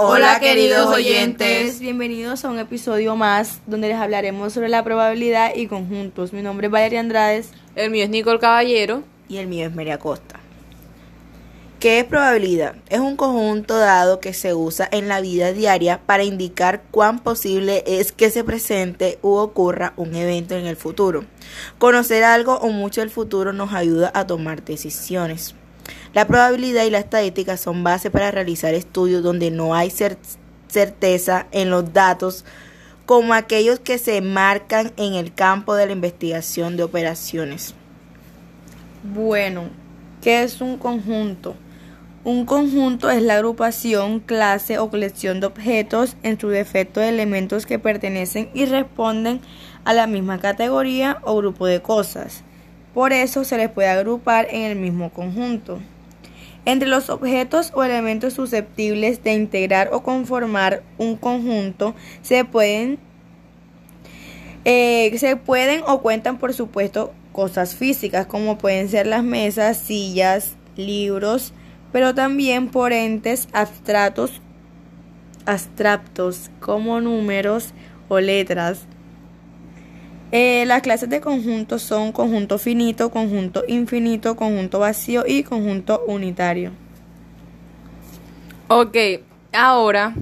Hola, 0.00 0.38
queridos 0.38 0.94
oyentes. 0.94 1.80
Bienvenidos 1.80 2.44
a 2.44 2.50
un 2.50 2.60
episodio 2.60 3.16
más 3.16 3.58
donde 3.66 3.88
les 3.88 3.96
hablaremos 3.96 4.52
sobre 4.52 4.68
la 4.68 4.84
probabilidad 4.84 5.56
y 5.56 5.66
conjuntos. 5.66 6.32
Mi 6.32 6.40
nombre 6.40 6.68
es 6.68 6.70
Valeria 6.70 7.00
Andrades. 7.00 7.50
El 7.74 7.90
mío 7.90 8.04
es 8.04 8.08
Nicole 8.08 8.38
Caballero. 8.38 9.02
Y 9.28 9.38
el 9.38 9.48
mío 9.48 9.66
es 9.66 9.74
María 9.74 9.98
Costa. 9.98 10.38
¿Qué 11.80 11.98
es 11.98 12.04
probabilidad? 12.04 12.76
Es 12.88 13.00
un 13.00 13.16
conjunto 13.16 13.76
dado 13.76 14.20
que 14.20 14.34
se 14.34 14.54
usa 14.54 14.88
en 14.92 15.08
la 15.08 15.20
vida 15.20 15.52
diaria 15.52 16.00
para 16.06 16.22
indicar 16.22 16.84
cuán 16.92 17.18
posible 17.18 17.82
es 17.84 18.12
que 18.12 18.30
se 18.30 18.44
presente 18.44 19.18
u 19.22 19.34
ocurra 19.34 19.94
un 19.96 20.14
evento 20.14 20.54
en 20.54 20.66
el 20.66 20.76
futuro. 20.76 21.24
Conocer 21.78 22.22
algo 22.22 22.54
o 22.58 22.68
mucho 22.68 23.00
del 23.00 23.10
futuro 23.10 23.52
nos 23.52 23.72
ayuda 23.72 24.12
a 24.14 24.28
tomar 24.28 24.64
decisiones. 24.64 25.56
La 26.18 26.26
probabilidad 26.26 26.84
y 26.84 26.90
la 26.90 26.98
estadística 26.98 27.56
son 27.56 27.84
base 27.84 28.10
para 28.10 28.32
realizar 28.32 28.74
estudios 28.74 29.22
donde 29.22 29.52
no 29.52 29.76
hay 29.76 29.88
certeza 29.88 31.46
en 31.52 31.70
los 31.70 31.92
datos 31.92 32.44
como 33.06 33.34
aquellos 33.34 33.78
que 33.78 33.98
se 33.98 34.20
marcan 34.20 34.92
en 34.96 35.14
el 35.14 35.32
campo 35.32 35.76
de 35.76 35.86
la 35.86 35.92
investigación 35.92 36.76
de 36.76 36.82
operaciones. 36.82 37.72
Bueno, 39.04 39.66
¿qué 40.20 40.42
es 40.42 40.60
un 40.60 40.76
conjunto? 40.76 41.54
Un 42.24 42.46
conjunto 42.46 43.10
es 43.10 43.22
la 43.22 43.36
agrupación, 43.36 44.18
clase 44.18 44.80
o 44.80 44.90
colección 44.90 45.38
de 45.38 45.46
objetos, 45.46 46.16
en 46.24 46.36
su 46.40 46.48
defecto 46.48 46.98
de 46.98 47.10
elementos 47.10 47.64
que 47.64 47.78
pertenecen 47.78 48.50
y 48.54 48.64
responden 48.64 49.40
a 49.84 49.92
la 49.92 50.08
misma 50.08 50.40
categoría 50.40 51.18
o 51.22 51.36
grupo 51.36 51.68
de 51.68 51.80
cosas. 51.80 52.42
Por 52.92 53.12
eso 53.12 53.44
se 53.44 53.56
les 53.56 53.70
puede 53.70 53.88
agrupar 53.88 54.48
en 54.50 54.62
el 54.62 54.74
mismo 54.74 55.10
conjunto. 55.12 55.78
Entre 56.64 56.88
los 56.88 57.08
objetos 57.08 57.72
o 57.74 57.82
elementos 57.82 58.34
susceptibles 58.34 59.22
de 59.22 59.32
integrar 59.32 59.90
o 59.92 60.02
conformar 60.02 60.82
un 60.98 61.16
conjunto 61.16 61.94
se 62.20 62.44
pueden, 62.44 62.98
eh, 64.64 65.16
se 65.18 65.36
pueden 65.36 65.82
o 65.86 66.02
cuentan 66.02 66.38
por 66.38 66.52
supuesto 66.52 67.14
cosas 67.32 67.74
físicas 67.74 68.26
como 68.26 68.58
pueden 68.58 68.88
ser 68.88 69.06
las 69.06 69.22
mesas, 69.22 69.78
sillas, 69.78 70.56
libros, 70.76 71.52
pero 71.92 72.14
también 72.14 72.68
por 72.68 72.92
entes 72.92 73.48
abstractos, 73.52 74.42
abstractos 75.46 76.50
como 76.60 77.00
números 77.00 77.72
o 78.08 78.20
letras. 78.20 78.86
Eh, 80.30 80.64
las 80.66 80.82
clases 80.82 81.08
de 81.08 81.20
conjuntos 81.20 81.82
son 81.82 82.12
conjunto 82.12 82.58
finito, 82.58 83.10
conjunto 83.10 83.64
infinito, 83.66 84.36
conjunto 84.36 84.78
vacío 84.78 85.24
y 85.26 85.42
conjunto 85.42 86.04
unitario. 86.06 86.72
Ok, 88.68 88.96
ahora 89.52 90.14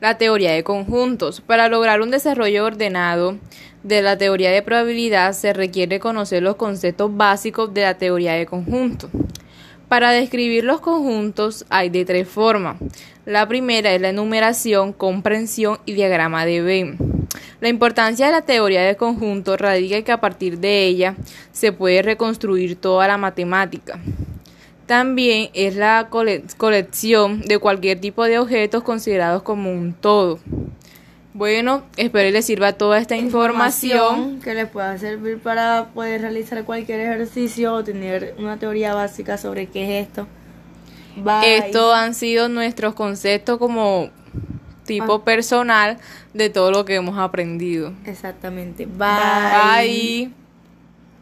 la 0.00 0.18
teoría 0.18 0.52
de 0.52 0.62
conjuntos. 0.62 1.40
Para 1.40 1.68
lograr 1.68 2.02
un 2.02 2.10
desarrollo 2.10 2.66
ordenado 2.66 3.38
de 3.82 4.02
la 4.02 4.18
teoría 4.18 4.50
de 4.50 4.60
probabilidad 4.60 5.32
se 5.32 5.54
requiere 5.54 5.98
conocer 5.98 6.42
los 6.42 6.56
conceptos 6.56 7.16
básicos 7.16 7.72
de 7.72 7.82
la 7.82 7.94
teoría 7.94 8.34
de 8.34 8.44
conjuntos. 8.44 9.10
Para 9.88 10.10
describir 10.10 10.64
los 10.64 10.80
conjuntos 10.80 11.64
hay 11.70 11.88
de 11.88 12.04
tres 12.04 12.28
formas. 12.28 12.76
La 13.24 13.48
primera 13.48 13.94
es 13.94 14.00
la 14.02 14.10
enumeración, 14.10 14.92
comprensión 14.92 15.78
y 15.86 15.94
diagrama 15.94 16.44
de 16.44 16.60
Venn. 16.60 17.03
La 17.64 17.70
importancia 17.70 18.26
de 18.26 18.32
la 18.32 18.42
teoría 18.42 18.82
de 18.82 18.94
conjuntos 18.94 19.58
radica 19.58 19.96
en 19.96 20.04
que 20.04 20.12
a 20.12 20.20
partir 20.20 20.58
de 20.58 20.84
ella 20.84 21.14
se 21.50 21.72
puede 21.72 22.02
reconstruir 22.02 22.76
toda 22.76 23.08
la 23.08 23.16
matemática. 23.16 23.98
También 24.84 25.48
es 25.54 25.74
la 25.74 26.10
colección 26.10 27.40
de 27.40 27.58
cualquier 27.58 28.02
tipo 28.02 28.24
de 28.24 28.38
objetos 28.38 28.82
considerados 28.82 29.42
como 29.42 29.72
un 29.72 29.94
todo. 29.94 30.40
Bueno, 31.32 31.84
espero 31.96 32.28
que 32.28 32.32
les 32.32 32.44
sirva 32.44 32.74
toda 32.74 32.98
esta 32.98 33.16
información. 33.16 34.40
que 34.40 34.52
les 34.52 34.68
pueda 34.68 34.98
servir 34.98 35.38
para 35.38 35.88
poder 35.94 36.20
realizar 36.20 36.62
cualquier 36.64 37.00
ejercicio 37.00 37.72
o 37.72 37.82
tener 37.82 38.34
una 38.38 38.58
teoría 38.58 38.92
básica 38.92 39.38
sobre 39.38 39.68
qué 39.68 40.00
es 40.00 40.06
esto. 40.08 40.26
Estos 41.42 41.94
han 41.94 42.12
sido 42.12 42.50
nuestros 42.50 42.92
conceptos 42.92 43.56
como 43.56 44.10
tipo 44.84 45.14
ah. 45.14 45.24
personal 45.24 45.98
de 46.32 46.50
todo 46.50 46.70
lo 46.70 46.84
que 46.84 46.94
hemos 46.94 47.18
aprendido. 47.18 47.92
Exactamente. 48.06 48.86
Bye. 48.86 50.28
Bye. 50.28 50.43